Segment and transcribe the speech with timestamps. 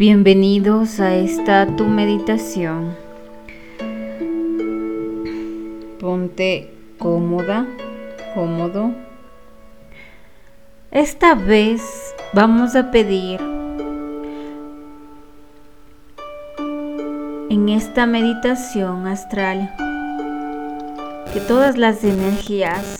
[0.00, 2.96] Bienvenidos a esta tu meditación.
[6.00, 7.66] Ponte cómoda,
[8.34, 8.92] cómodo.
[10.90, 11.82] Esta vez
[12.32, 13.42] vamos a pedir
[17.50, 19.70] en esta meditación astral
[21.30, 22.96] que todas las energías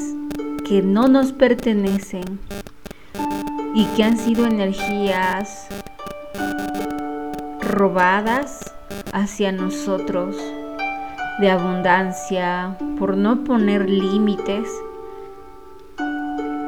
[0.69, 2.41] que no nos pertenecen
[3.75, 5.67] y que han sido energías
[7.71, 8.75] robadas
[9.13, 10.37] hacia nosotros
[11.41, 14.69] de abundancia, por no poner límites,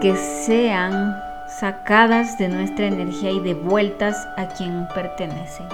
[0.01, 1.15] que sean
[1.61, 5.67] sacadas de nuestra energía y devueltas a quien pertenecen.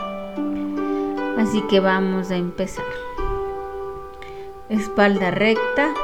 [1.39, 2.85] Así que vamos a empezar.
[4.69, 5.95] Espalda recta.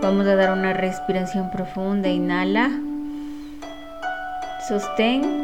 [0.00, 2.08] Vamos a dar una respiración profunda.
[2.08, 2.70] Inhala.
[4.66, 5.43] Sostén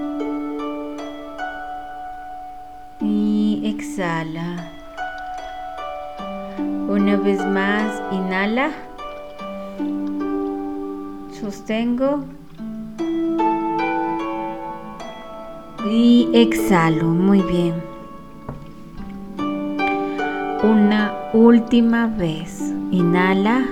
[7.11, 8.71] Una vez más, inhala.
[11.41, 12.25] Sostengo.
[15.91, 17.07] Y exhalo.
[17.07, 17.75] Muy bien.
[20.63, 22.61] Una última vez.
[22.93, 23.67] Inhala.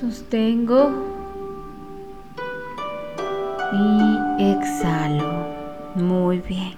[0.00, 0.90] Sostengo.
[3.72, 5.46] Y exhalo.
[5.94, 6.74] Muy bien.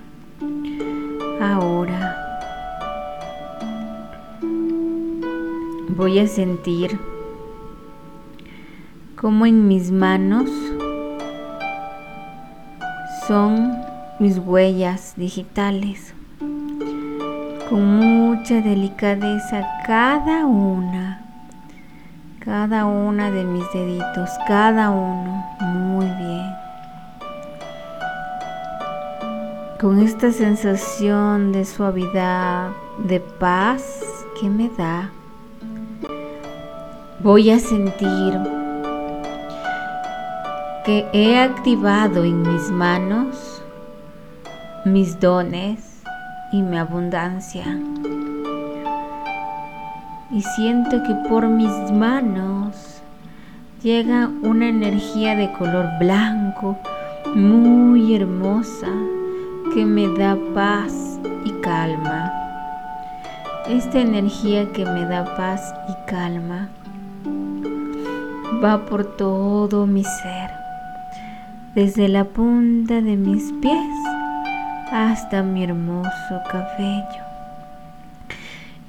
[1.40, 2.21] Ahora
[5.96, 6.98] voy a sentir
[9.16, 10.50] como en mis manos
[13.26, 13.76] son
[14.18, 16.14] mis huellas digitales.
[17.68, 21.22] Con mucha delicadeza cada una,
[22.40, 26.62] cada una de mis deditos, cada uno, muy bien.
[29.82, 33.82] con esta sensación de suavidad, de paz
[34.40, 35.10] que me da,
[37.22, 38.36] voy a sentir
[40.84, 43.62] que he activado en mis manos
[44.84, 46.02] mis dones
[46.50, 47.64] y mi abundancia.
[50.32, 53.00] Y siento que por mis manos
[53.84, 56.76] llega una energía de color blanco
[57.36, 58.88] muy hermosa
[59.72, 62.32] que me da paz y calma.
[63.68, 66.68] Esta energía que me da paz y calma
[68.62, 70.50] va por todo mi ser,
[71.74, 73.96] desde la punta de mis pies
[74.92, 77.22] hasta mi hermoso cabello.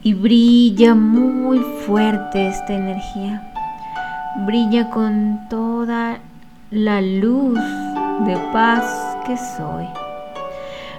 [0.03, 3.49] Y brilla muy fuerte esta energía.
[4.45, 6.19] Brilla con toda
[6.71, 7.59] la luz
[8.25, 8.83] de paz
[9.25, 9.85] que soy.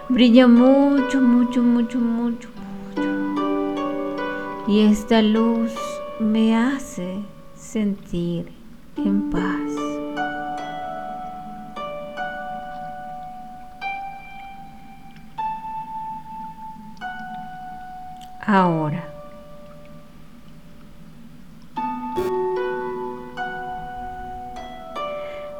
[0.09, 3.13] Brilla mucho, mucho, mucho, mucho, mucho.
[4.67, 5.73] Y esta luz
[6.19, 7.19] me hace
[7.55, 8.64] sentir
[8.97, 9.71] en paz.
[18.47, 19.09] Ahora.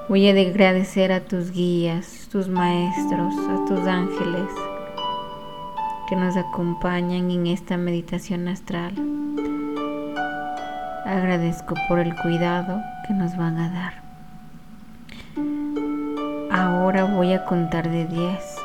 [0.09, 4.51] Voy a agradecer a tus guías, tus maestros, a tus ángeles
[6.09, 9.14] que nos acompañan en esta meditación astral.
[11.05, 13.95] Agradezco por el cuidado que nos van a dar.
[16.51, 18.57] Ahora voy a contar de 10.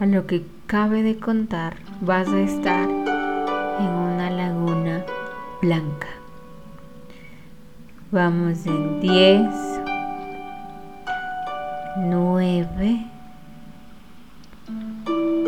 [0.00, 5.04] A lo que cabe de contar, vas a estar en una laguna
[5.60, 6.08] blanca.
[8.10, 9.74] Vamos en 10
[11.96, 13.06] nueve,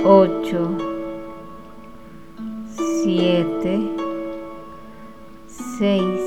[0.04, 0.76] ocho,
[3.02, 3.95] siete,
[5.78, 6.20] seis,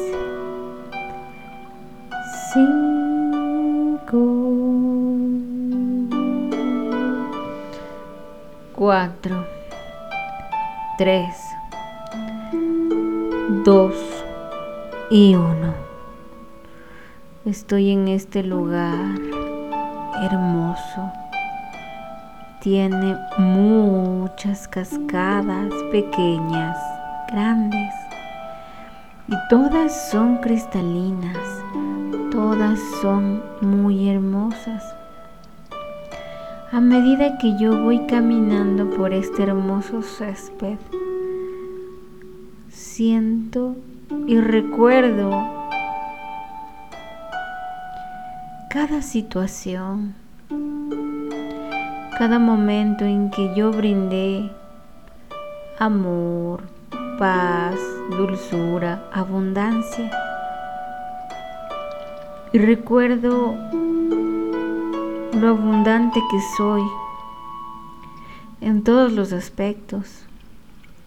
[2.54, 4.20] cinco,
[8.76, 9.44] cuatro,
[11.00, 11.36] tres,
[13.64, 13.96] dos
[15.10, 15.74] y uno.
[17.46, 19.16] Estoy en este lugar
[20.22, 21.12] hermoso.
[22.62, 26.78] Tiene muchas cascadas pequeñas,
[27.32, 27.99] grandes,
[29.32, 31.38] y todas son cristalinas,
[32.32, 34.84] todas son muy hermosas.
[36.72, 40.80] A medida que yo voy caminando por este hermoso césped,
[42.72, 43.76] siento
[44.26, 45.30] y recuerdo
[48.72, 50.16] cada situación,
[52.18, 54.50] cada momento en que yo brindé
[55.78, 56.79] amor,
[57.20, 57.76] paz,
[58.10, 60.10] dulzura, abundancia.
[62.54, 63.56] Y recuerdo
[65.34, 66.82] lo abundante que soy
[68.62, 70.24] en todos los aspectos,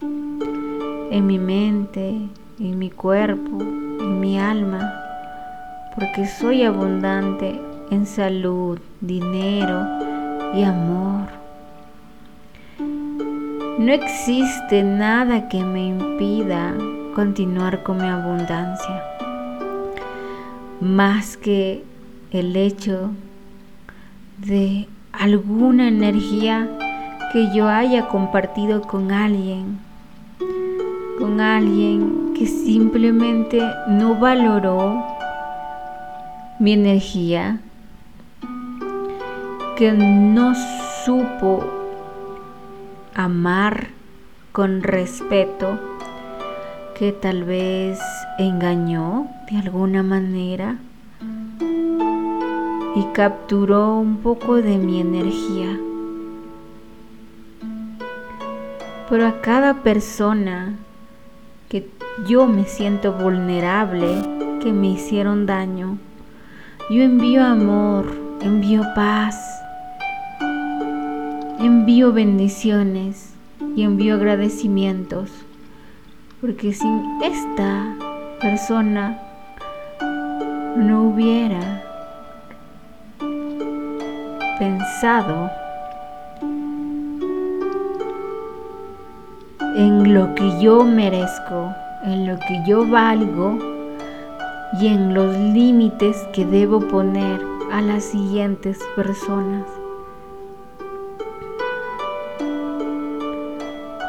[0.01, 4.93] en mi mente, en mi cuerpo, en mi alma,
[5.95, 7.59] porque soy abundante
[7.89, 9.87] en salud, dinero
[10.53, 11.42] y amor.
[13.79, 16.75] No existe nada que me impida
[17.15, 19.03] continuar con mi abundancia,
[20.79, 21.83] más que
[22.29, 23.09] el hecho
[24.37, 26.69] de alguna energía
[27.31, 29.79] que yo haya compartido con alguien,
[31.17, 35.03] con alguien que simplemente no valoró
[36.59, 37.59] mi energía,
[39.75, 40.53] que no
[41.03, 41.82] supo
[43.15, 43.87] amar
[44.51, 45.79] con respeto,
[46.97, 47.99] que tal vez
[48.37, 50.77] engañó de alguna manera
[52.95, 55.79] y capturó un poco de mi energía.
[59.09, 60.75] Pero a cada persona
[61.69, 61.89] que
[62.27, 64.07] yo me siento vulnerable,
[64.61, 65.97] que me hicieron daño,
[66.89, 68.05] yo envío amor,
[68.41, 69.52] envío paz,
[71.65, 73.33] envío bendiciones
[73.75, 75.29] y envío agradecimientos,
[76.41, 77.95] porque sin esta
[78.41, 79.19] persona
[80.75, 81.81] no hubiera
[84.59, 85.49] pensado
[89.77, 91.73] en lo que yo merezco,
[92.03, 93.57] en lo que yo valgo
[94.81, 97.39] y en los límites que debo poner
[97.71, 99.82] a las siguientes personas.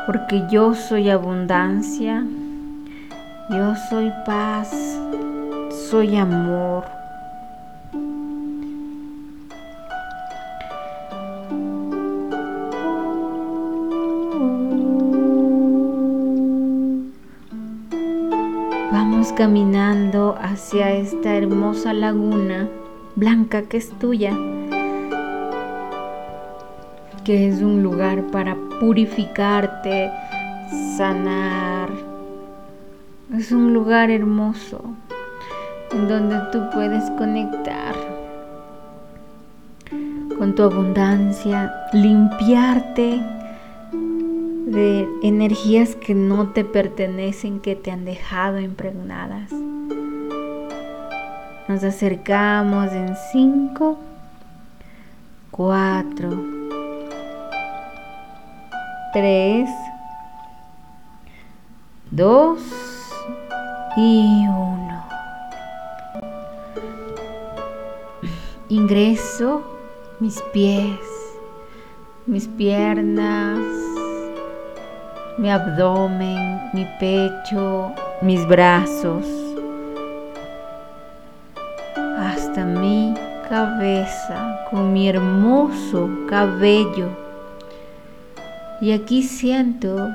[0.06, 2.24] Porque yo soy abundancia,
[3.50, 4.70] yo soy paz,
[5.90, 6.84] soy amor,
[19.32, 22.68] caminando hacia esta hermosa laguna
[23.16, 24.32] blanca que es tuya,
[27.24, 30.10] que es un lugar para purificarte,
[30.96, 31.88] sanar.
[33.34, 34.82] Es un lugar hermoso
[35.92, 37.94] en donde tú puedes conectar
[40.38, 43.20] con tu abundancia, limpiarte
[44.66, 49.50] de energías que no te pertenecen, que te han dejado impregnadas.
[51.68, 53.98] Nos acercamos en 5,
[55.50, 56.53] 4,
[59.14, 59.68] 3,
[62.10, 62.58] 2
[63.96, 65.04] y 1.
[68.70, 69.62] Ingreso
[70.18, 70.98] mis pies,
[72.26, 73.60] mis piernas,
[75.38, 79.26] mi abdomen, mi pecho, mis brazos,
[82.18, 83.14] hasta mi
[83.48, 87.23] cabeza con mi hermoso cabello.
[88.84, 90.10] Y aquí siento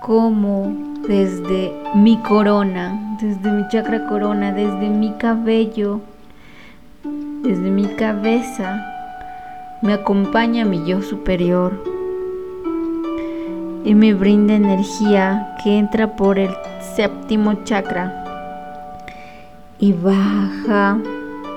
[0.00, 0.74] como
[1.06, 6.00] desde mi corona, desde mi chakra corona, desde mi cabello,
[7.42, 8.82] desde mi cabeza,
[9.82, 11.84] me acompaña mi yo superior
[13.84, 16.54] y me brinda energía que entra por el
[16.96, 18.24] séptimo chakra
[19.78, 20.96] y baja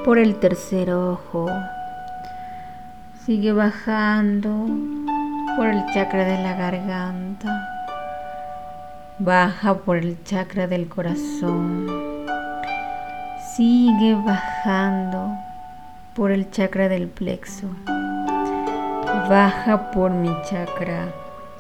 [0.03, 1.49] por el tercer ojo.
[3.25, 4.67] Sigue bajando
[5.55, 7.69] por el chakra de la garganta.
[9.19, 11.87] Baja por el chakra del corazón.
[13.55, 15.37] Sigue bajando
[16.13, 17.67] por el chakra del plexo.
[19.29, 21.13] Baja por mi chakra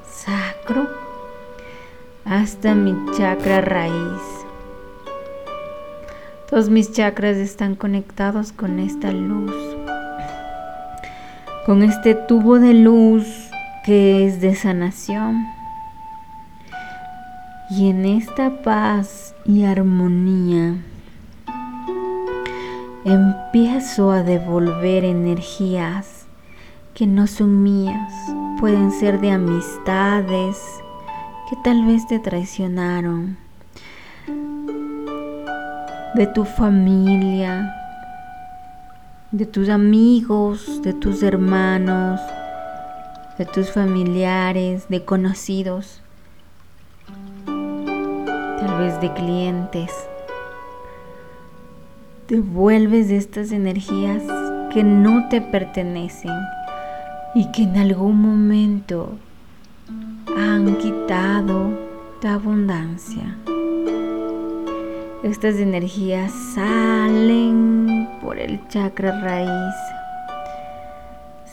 [0.05, 0.87] sacro
[2.25, 4.21] hasta mi chakra raíz.
[6.49, 9.53] Todos mis chakras están conectados con esta luz,
[11.65, 13.44] con este tubo de luz
[13.85, 15.45] que es de sanación.
[17.69, 20.75] Y en esta paz y armonía
[23.03, 26.25] empiezo a devolver energías
[26.95, 28.11] que no son mías
[28.59, 30.57] pueden ser de amistades
[31.49, 33.37] que tal vez te traicionaron,
[36.15, 37.71] de tu familia,
[39.31, 42.19] de tus amigos, de tus hermanos,
[43.37, 46.01] de tus familiares, de conocidos,
[47.45, 49.91] tal vez de clientes.
[52.27, 54.23] Devuelves estas energías
[54.73, 56.37] que no te pertenecen
[57.35, 59.17] y que en algún momento
[60.35, 61.69] han quitado
[62.21, 63.37] tu abundancia.
[65.23, 69.94] Estas energías salen por el chakra raíz.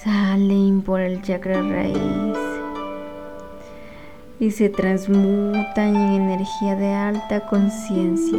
[0.03, 2.39] Salen por el chakra raíz.
[4.41, 8.39] Y se transmutan en energía de alta conciencia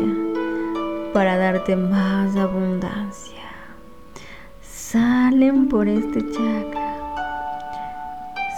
[1.13, 3.43] para darte más abundancia.
[4.61, 6.95] Salen por este chakra.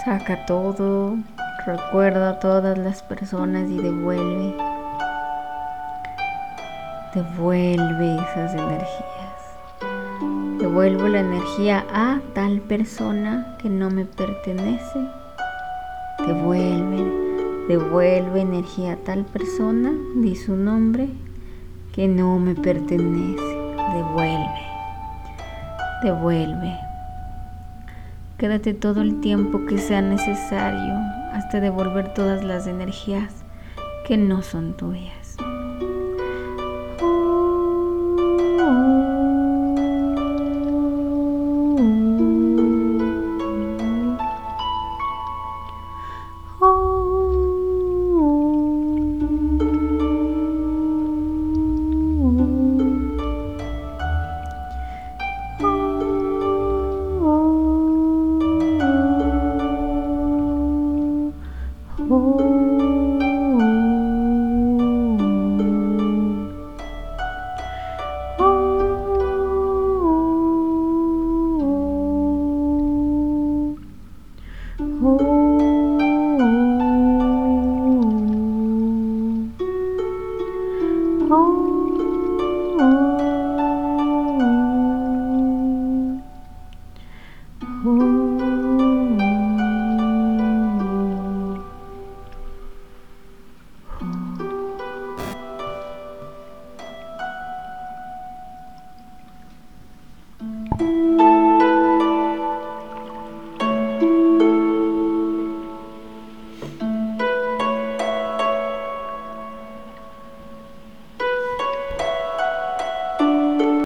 [0.04, 1.16] Saca todo,
[1.64, 4.54] recuerda a todas las personas y devuelve
[7.16, 9.15] devuelve esas energías.
[10.76, 15.08] Devuelvo la energía a tal persona que no me pertenece.
[16.26, 21.08] Devuelve, devuelve energía a tal persona, di su nombre,
[21.94, 23.56] que no me pertenece.
[23.94, 24.60] Devuelve,
[26.02, 26.78] devuelve.
[28.36, 30.92] Quédate todo el tiempo que sea necesario
[31.32, 33.46] hasta devolver todas las energías
[34.06, 35.15] que no son tuyas.